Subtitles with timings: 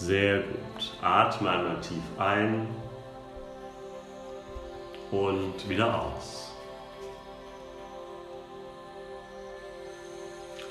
[0.00, 0.92] Sehr gut.
[1.02, 2.68] Atme einmal tief ein
[5.10, 6.52] und wieder aus.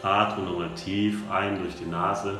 [0.01, 2.39] Atme nochmal tief ein durch die Nase.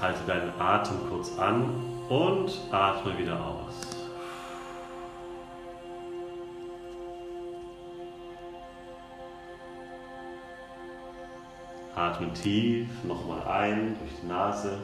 [0.00, 3.93] Halte deinen Atem kurz an und atme wieder aus.
[12.04, 14.78] Atme tief nochmal ein durch die Nase.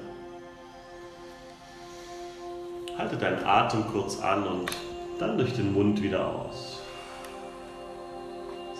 [2.96, 4.70] Halte deinen Atem kurz an und
[5.18, 6.80] dann durch den Mund wieder aus.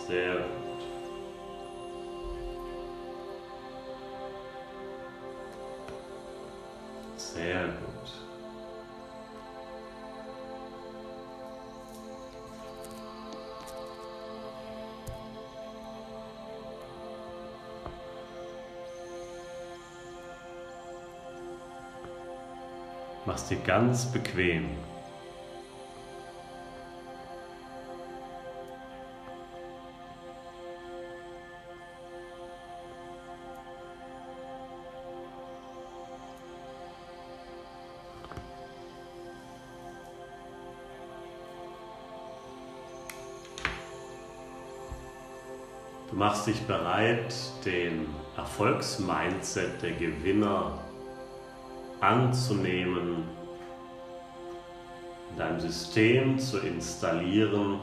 [0.09, 0.83] Sehr gut.
[7.17, 7.90] Sehr gut.
[23.31, 24.71] Mach's dir ganz bequem.
[46.09, 47.33] Du machst dich bereit,
[47.65, 50.81] den Erfolgsmindset der Gewinner
[52.01, 53.25] anzunehmen,
[55.31, 57.79] in deinem System zu installieren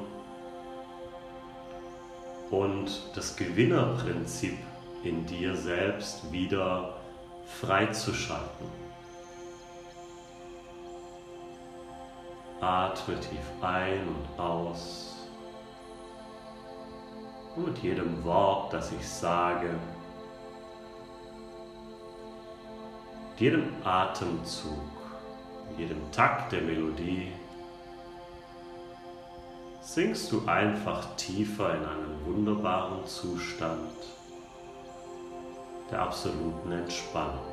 [2.49, 4.57] und das Gewinnerprinzip
[5.03, 6.95] in dir selbst wieder
[7.61, 8.87] freizuschalten.
[12.59, 15.29] Atme tief ein und aus.
[17.55, 19.69] Und mit jedem Wort, das ich sage,
[23.37, 24.73] mit jedem Atemzug,
[25.69, 27.31] mit jedem Takt der Melodie,
[29.79, 33.91] sinkst du einfach tiefer in einen wunderbaren Zustand
[35.91, 37.45] der absoluten Entspannung.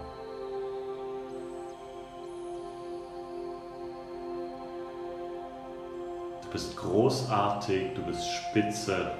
[6.44, 9.10] Du bist großartig, du bist spitze,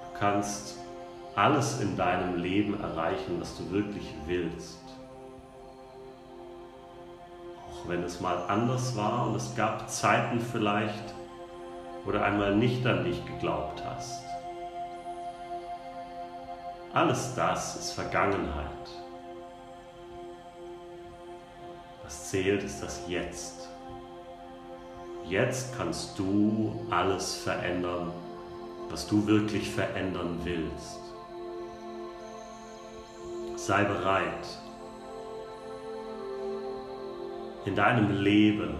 [0.00, 0.81] du kannst
[1.34, 4.80] alles in deinem Leben erreichen, was du wirklich willst.
[7.70, 11.14] Auch wenn es mal anders war und es gab Zeiten vielleicht,
[12.04, 14.24] wo du einmal nicht an dich geglaubt hast.
[16.92, 18.66] Alles das ist Vergangenheit.
[22.04, 23.70] Was zählt, ist das Jetzt.
[25.26, 28.12] Jetzt kannst du alles verändern,
[28.90, 31.01] was du wirklich verändern willst.
[33.64, 34.58] Sei bereit,
[37.64, 38.74] in deinem Leben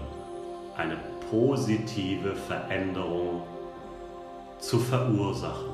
[0.75, 0.97] eine
[1.31, 3.43] positive Veränderung
[4.59, 5.71] zu verursachen.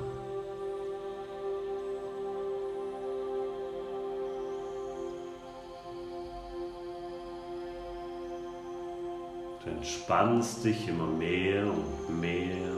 [9.63, 12.75] Du entspannst dich immer mehr und mehr.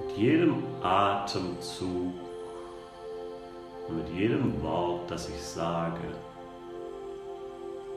[0.00, 2.25] Mit jedem Atemzug
[3.88, 6.00] und mit jedem Wort, das ich sage,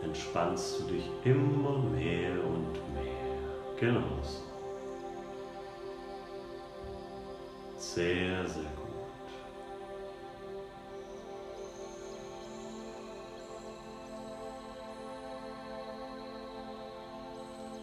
[0.04, 3.10] entspannst du dich immer mehr und mehr.
[3.80, 4.04] Genau.
[7.78, 8.90] Sehr, sehr gut.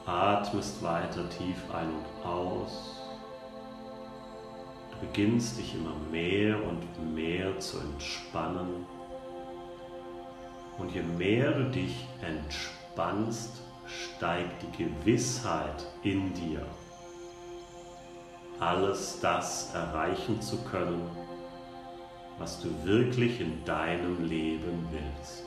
[0.06, 2.95] Atmest weiter tief ein und aus.
[5.00, 8.86] Beginnst dich immer mehr und mehr zu entspannen.
[10.78, 16.62] Und je mehr du dich entspannst, steigt die Gewissheit in dir,
[18.58, 21.02] alles das erreichen zu können,
[22.38, 25.44] was du wirklich in deinem Leben willst.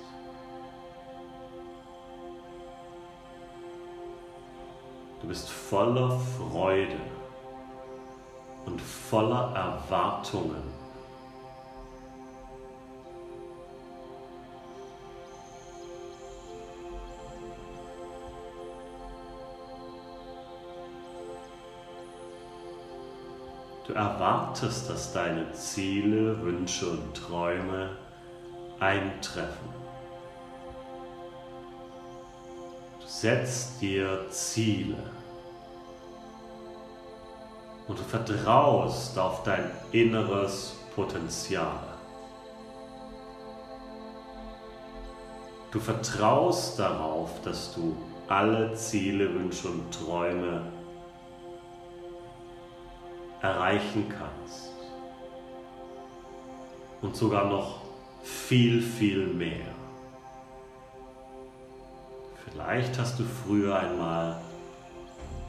[5.21, 6.95] Du bist voller Freude
[8.69, 10.79] und voller Erwartungen.
[23.87, 27.97] Du erwartest, dass deine Ziele, Wünsche und Träume
[28.79, 29.69] eintreffen.
[32.99, 34.97] Du setzt dir Ziele
[37.89, 41.87] und du vertraust auf dein inneres Potenzial.
[45.71, 47.97] Du vertraust darauf, dass du
[48.27, 50.61] alle Ziele, Wünsche und Träume
[53.41, 54.69] erreichen kannst.
[57.01, 57.81] Und sogar noch
[58.21, 59.65] viel, viel mehr.
[62.45, 64.39] Vielleicht hast du früher einmal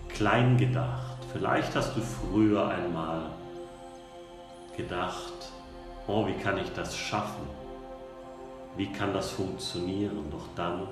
[0.08, 0.99] klein gedacht.
[1.32, 3.30] Vielleicht hast du früher einmal
[4.76, 5.52] gedacht,
[6.08, 7.46] oh, wie kann ich das schaffen?
[8.76, 10.28] Wie kann das funktionieren?
[10.30, 10.88] Doch dann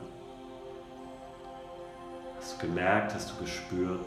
[2.36, 4.06] hast du gemerkt, hast du gespürt,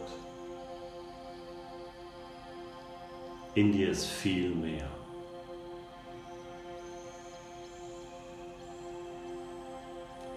[3.53, 4.87] in dir ist viel mehr.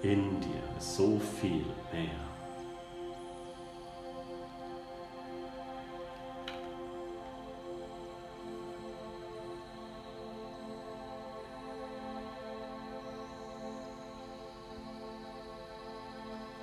[0.03, 2.34] In dir ist so viel mehr.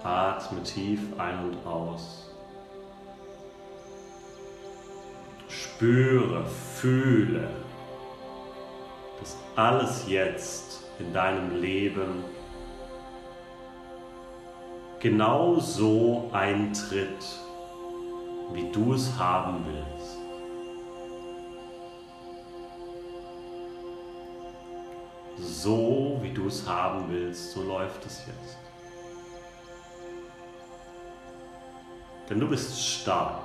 [0.04, 2.32] Atme tief ein und aus.
[5.48, 7.50] Spüre, fühle,
[9.20, 12.24] dass alles jetzt in deinem Leben
[15.00, 17.26] genau so eintritt,
[18.54, 20.18] wie du es haben willst.
[25.38, 28.71] So wie du es haben willst, so läuft es jetzt.
[32.32, 33.42] Denn du bist stark.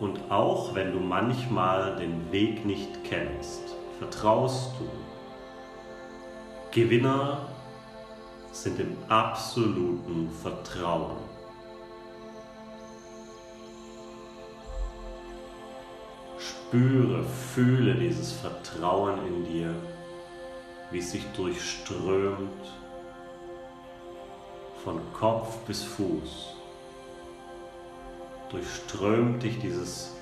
[0.00, 4.88] Und auch wenn du manchmal den Weg nicht kennst, vertraust du.
[6.70, 7.48] Gewinner
[8.50, 11.18] sind im absoluten Vertrauen.
[16.38, 19.74] Spüre, fühle dieses Vertrauen in dir
[20.92, 22.66] wie es sich durchströmt
[24.84, 26.54] von Kopf bis Fuß.
[28.50, 30.12] Durchströmt dich dieses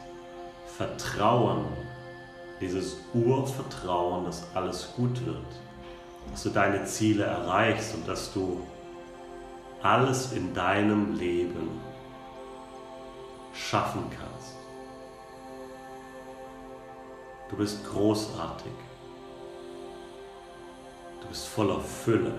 [0.76, 1.64] Vertrauen,
[2.60, 5.46] dieses Urvertrauen, dass alles gut wird,
[6.30, 8.60] dass du deine Ziele erreichst und dass du
[9.82, 11.80] alles in deinem Leben
[13.52, 14.56] schaffen kannst.
[17.48, 18.89] Du bist großartig.
[21.20, 22.32] Du bist voller Fülle.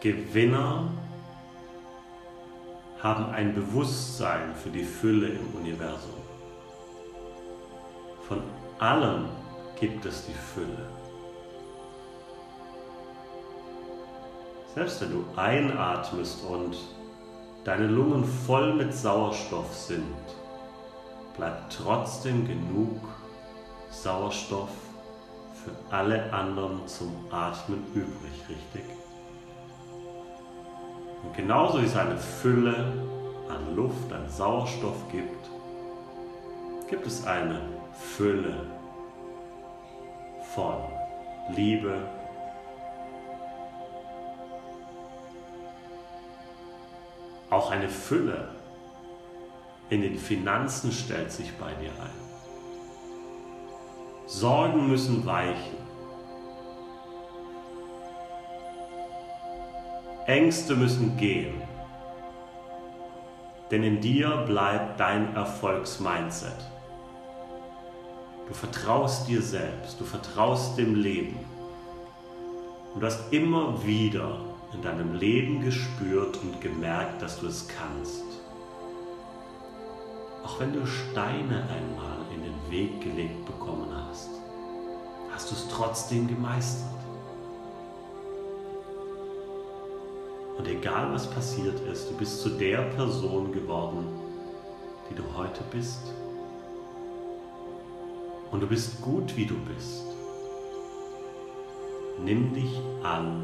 [0.00, 0.88] Gewinner
[3.02, 6.20] haben ein Bewusstsein für die Fülle im Universum.
[8.26, 8.42] Von
[8.78, 9.28] allem
[9.78, 10.86] gibt es die Fülle.
[14.74, 16.76] Selbst wenn du einatmest und
[17.64, 20.14] deine Lungen voll mit Sauerstoff sind,
[21.36, 23.00] bleibt trotzdem genug
[23.90, 24.70] Sauerstoff
[25.64, 28.84] für alle anderen zum Atmen übrig, richtig?
[31.22, 32.92] Und genauso wie es eine Fülle
[33.48, 35.50] an Luft, an Sauerstoff gibt,
[36.88, 37.60] gibt es eine
[37.92, 38.66] Fülle
[40.54, 40.76] von
[41.54, 41.94] Liebe,
[47.50, 48.48] auch eine Fülle
[49.90, 52.29] in den Finanzen stellt sich bei dir ein.
[54.32, 55.76] Sorgen müssen weichen.
[60.24, 61.60] Ängste müssen gehen.
[63.72, 66.64] Denn in dir bleibt dein Erfolgsmindset.
[68.46, 71.40] Du vertraust dir selbst, du vertraust dem Leben.
[72.94, 74.38] Und du hast immer wieder
[74.72, 78.22] in deinem Leben gespürt und gemerkt, dass du es kannst.
[80.44, 84.30] Auch wenn du Steine einmal in den Weg gelegt bekommen hast,
[85.32, 86.88] hast du es trotzdem gemeistert.
[90.58, 94.06] Und egal was passiert ist, du bist zu der Person geworden,
[95.08, 96.12] die du heute bist.
[98.50, 100.04] Und du bist gut, wie du bist.
[102.22, 103.42] Nimm dich an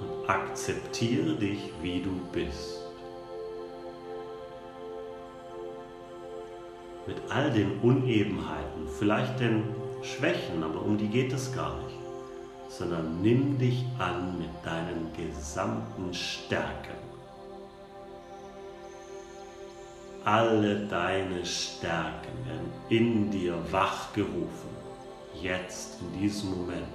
[0.00, 2.85] und akzeptiere dich, wie du bist.
[7.06, 9.64] Mit all den Unebenheiten, vielleicht den
[10.02, 11.96] Schwächen, aber um die geht es gar nicht,
[12.68, 16.96] sondern nimm dich an mit deinen gesamten Stärken.
[20.24, 24.70] Alle deine Stärken werden in dir wachgerufen,
[25.40, 26.86] jetzt in diesem Moment.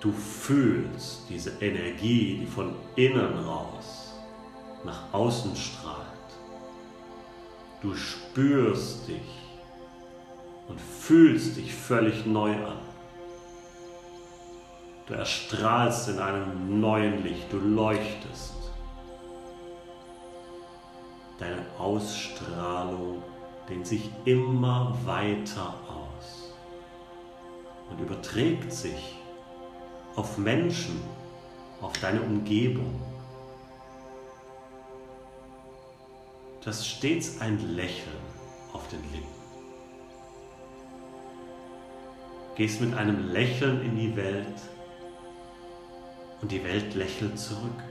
[0.00, 4.14] Du fühlst diese Energie, die von innen raus
[4.84, 6.01] nach außen strahlt.
[7.82, 9.42] Du spürst dich
[10.68, 12.78] und fühlst dich völlig neu an.
[15.06, 18.54] Du erstrahlst in einem neuen Licht, du leuchtest.
[21.40, 23.20] Deine Ausstrahlung
[23.68, 26.54] dehnt sich immer weiter aus
[27.90, 29.16] und überträgt sich
[30.14, 31.00] auf Menschen,
[31.80, 33.11] auf deine Umgebung.
[36.62, 38.22] Du hast stets ein Lächeln
[38.72, 39.26] auf den Lippen.
[42.54, 44.60] Gehst mit einem Lächeln in die Welt
[46.40, 47.82] und die Welt lächelt zurück.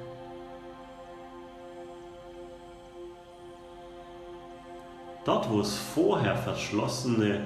[5.26, 7.46] Dort, wo es vorher verschlossene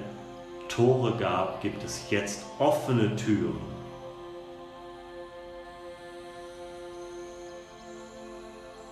[0.68, 3.75] Tore gab, gibt es jetzt offene Türen.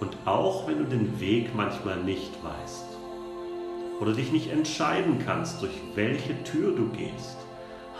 [0.05, 2.85] Und auch wenn du den Weg manchmal nicht weißt
[4.01, 7.39] oder dich nicht entscheiden kannst, durch welche Tür du gehst,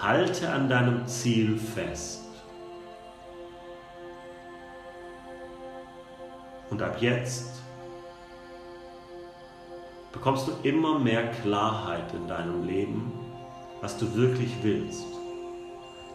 [0.03, 2.27] halte an deinem Ziel fest.
[6.69, 7.63] Und ab jetzt
[10.13, 13.13] bekommst du immer mehr Klarheit in deinem Leben,
[13.81, 15.07] was du wirklich willst.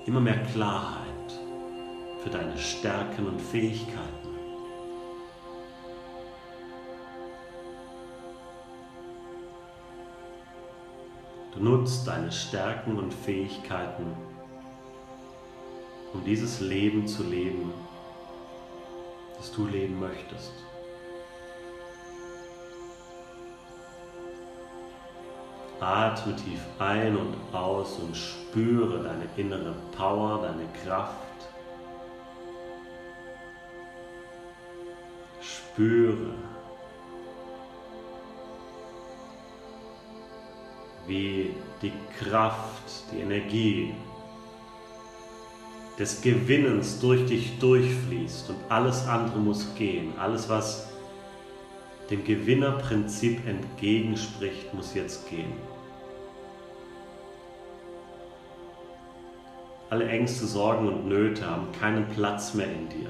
[0.06, 1.08] Immer mehr Klarheit
[2.22, 4.29] für deine Stärken und Fähigkeiten.
[11.54, 14.06] Du nutzt deine Stärken und Fähigkeiten,
[16.14, 17.74] um dieses Leben zu leben,
[19.38, 20.54] das du leben möchtest.
[25.80, 31.16] Atme tief ein und aus und spüre deine innere Power, deine Kraft.
[35.42, 36.34] Spüre,
[41.10, 43.94] wie die Kraft, die Energie
[45.98, 50.14] des Gewinnens durch dich durchfließt und alles andere muss gehen.
[50.18, 50.88] Alles, was
[52.10, 55.52] dem Gewinnerprinzip entgegenspricht, muss jetzt gehen.
[59.90, 63.10] Alle Ängste, Sorgen und Nöte haben keinen Platz mehr in dir.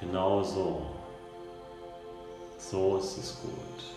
[0.00, 0.82] Genau so.
[2.58, 3.93] So ist es gut.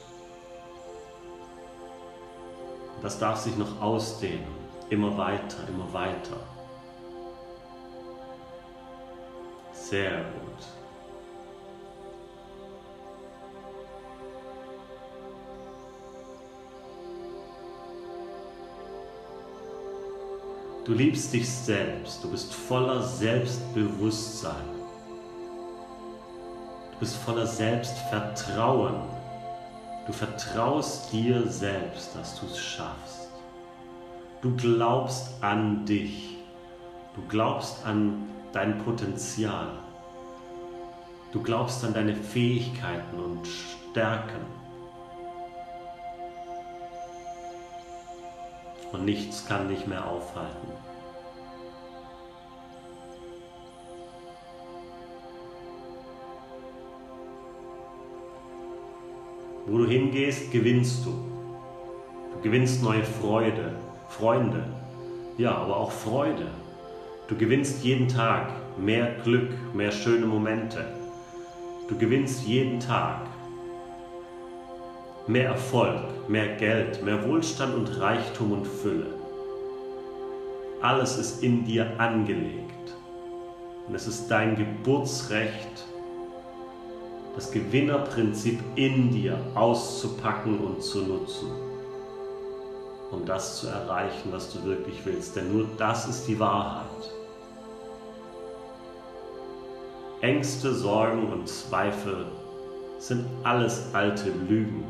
[3.01, 4.47] Das darf sich noch ausdehnen,
[4.89, 6.37] immer weiter, immer weiter.
[9.71, 10.47] Sehr gut.
[20.87, 24.53] Du liebst dich selbst, du bist voller Selbstbewusstsein.
[26.93, 29.16] Du bist voller Selbstvertrauen.
[30.07, 33.27] Du vertraust dir selbst, dass du es schaffst.
[34.41, 36.37] Du glaubst an dich.
[37.13, 39.67] Du glaubst an dein Potenzial.
[41.33, 44.45] Du glaubst an deine Fähigkeiten und Stärken.
[48.93, 50.71] Und nichts kann dich mehr aufhalten.
[59.67, 61.09] Wo du hingehst, gewinnst du.
[62.33, 63.73] Du gewinnst neue Freude,
[64.07, 64.63] Freunde,
[65.37, 66.47] ja, aber auch Freude.
[67.27, 70.85] Du gewinnst jeden Tag mehr Glück, mehr schöne Momente.
[71.89, 73.27] Du gewinnst jeden Tag
[75.27, 79.07] mehr Erfolg, mehr Geld, mehr Wohlstand und Reichtum und Fülle.
[80.81, 82.95] Alles ist in dir angelegt.
[83.87, 85.86] Und es ist dein Geburtsrecht,
[87.37, 91.51] das Gewinnerprinzip in dir auszupacken und zu nutzen,
[93.11, 95.35] um das zu erreichen, was du wirklich willst.
[95.35, 96.87] Denn nur das ist die Wahrheit.
[100.21, 102.25] Ängste, Sorgen und Zweifel
[102.97, 104.83] sind alles alte Lügen,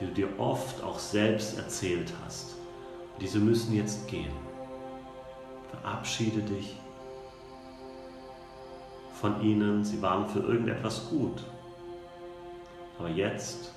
[0.00, 2.56] die du dir oft auch selbst erzählt hast.
[3.20, 4.32] diese müssen jetzt gehen.
[5.70, 6.74] Verabschiede dich
[9.20, 11.44] von ihnen, sie waren für irgendetwas gut.
[13.02, 13.72] Aber jetzt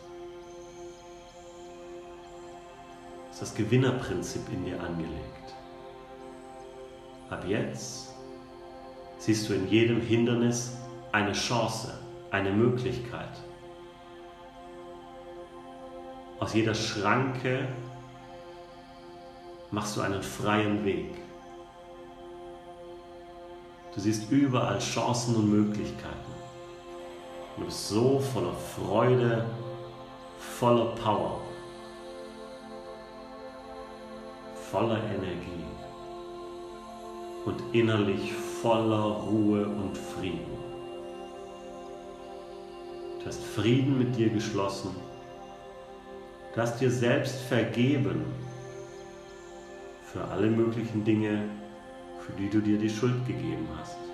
[3.32, 5.56] ist das Gewinnerprinzip in dir angelegt.
[7.32, 8.14] Ab jetzt
[9.18, 10.78] siehst du in jedem Hindernis
[11.12, 11.98] eine Chance,
[12.30, 13.32] eine Möglichkeit.
[16.40, 17.68] Aus jeder Schranke
[19.72, 21.16] machst du einen freien Weg.
[23.96, 26.35] Du siehst überall Chancen und Möglichkeiten.
[27.58, 29.46] Du bist so voller Freude,
[30.38, 31.40] voller Power,
[34.70, 35.64] voller Energie
[37.46, 40.56] und innerlich voller Ruhe und Frieden.
[43.20, 44.94] Du hast Frieden mit dir geschlossen.
[46.54, 48.26] Du hast dir selbst vergeben
[50.04, 51.50] für alle möglichen Dinge,
[52.20, 54.05] für die du dir die Schuld gegeben hast.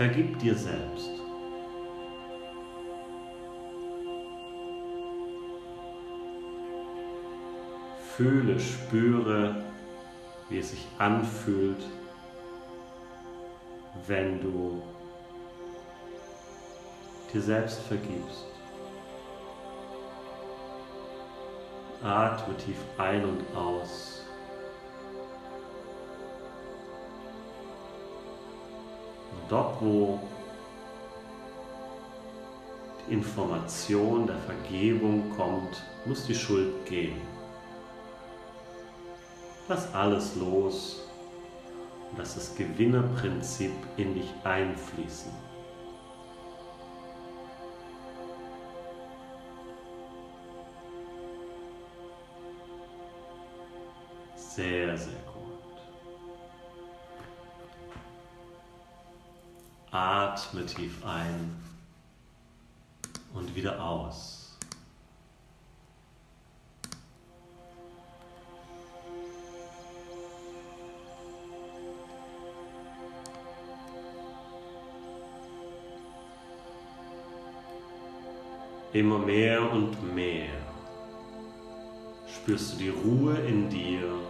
[0.00, 1.10] Vergib dir selbst.
[8.16, 9.62] Fühle, spüre,
[10.48, 11.84] wie es sich anfühlt,
[14.06, 14.80] wenn du
[17.30, 18.46] dir selbst vergibst.
[22.02, 24.29] Atme tief ein und aus.
[29.50, 30.20] Dort, wo
[33.06, 37.20] die Information der Vergebung kommt, muss die Schuld gehen.
[39.68, 41.02] Lass alles los
[42.10, 45.32] und lass das Gewinnerprinzip in dich einfließen.
[54.36, 55.29] Sehr, sehr gut.
[59.92, 61.56] Atme tief ein
[63.34, 64.56] und wieder aus.
[78.92, 80.50] Immer mehr und mehr
[82.28, 84.29] spürst du die Ruhe in dir.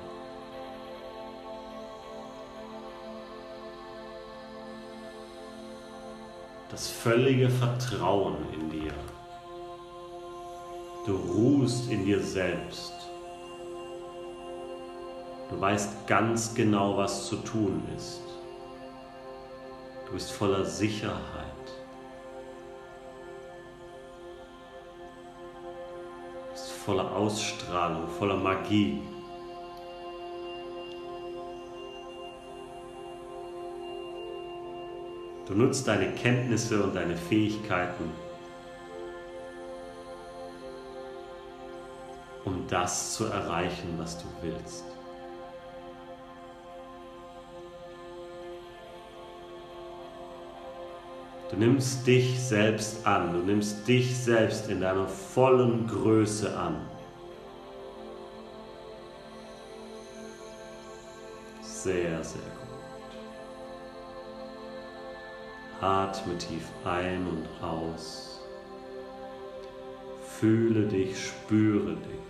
[6.70, 8.92] Das völlige Vertrauen in dir.
[11.06, 12.92] Du ruhst in dir selbst.
[15.50, 18.22] Du weißt ganz genau, was zu tun ist.
[20.06, 21.50] Du bist voller Sicherheit.
[26.90, 29.00] voller Ausstrahlung, voller Magie.
[35.50, 38.04] Du nutzt deine Kenntnisse und deine Fähigkeiten,
[42.44, 44.84] um das zu erreichen, was du willst.
[51.50, 56.76] Du nimmst dich selbst an, du nimmst dich selbst in deiner vollen Größe an.
[61.60, 62.59] Sehr, sehr gut.
[65.80, 68.40] Atme tief ein und aus.
[70.38, 72.29] Fühle dich, spüre dich.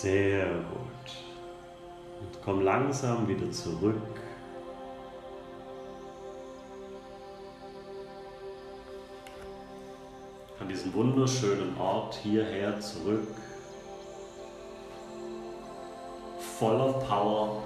[0.00, 1.12] Sehr gut.
[2.20, 4.00] Und komm langsam wieder zurück.
[10.58, 13.28] An diesen wunderschönen Ort hierher zurück.
[16.58, 17.62] Voller Power,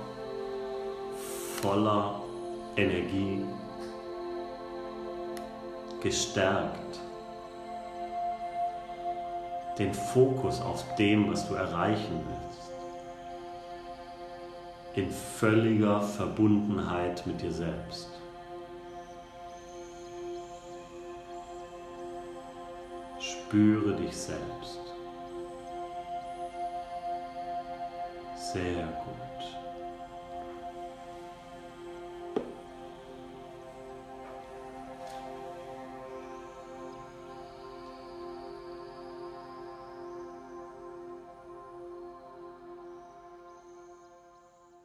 [1.62, 2.20] voller
[2.74, 3.44] Energie,
[6.02, 6.83] gestärkt
[9.78, 12.70] den Fokus auf dem, was du erreichen willst.
[14.94, 18.10] In völliger Verbundenheit mit dir selbst.
[23.18, 24.80] Spüre dich selbst.
[28.36, 29.33] Sehr gut.